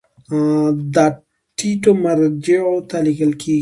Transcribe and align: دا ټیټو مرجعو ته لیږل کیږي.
دا 0.93 1.05
ټیټو 1.57 1.91
مرجعو 2.03 2.75
ته 2.89 2.97
لیږل 3.05 3.31
کیږي. 3.41 3.59